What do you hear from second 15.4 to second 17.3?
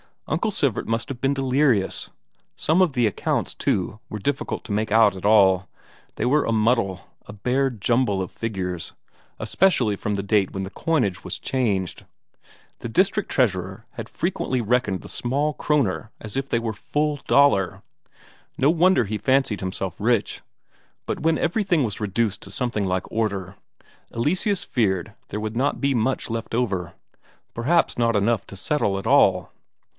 Kroner as if they were full